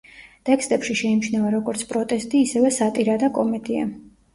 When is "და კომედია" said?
3.27-3.91